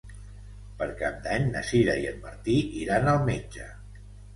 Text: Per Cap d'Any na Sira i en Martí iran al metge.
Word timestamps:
Per 0.79 0.87
Cap 1.01 1.21
d'Any 1.27 1.47
na 1.53 1.63
Sira 1.69 2.01
i 2.07 2.11
en 2.15 2.21
Martí 2.27 2.59
iran 2.87 3.15
al 3.17 3.25
metge. 3.33 3.73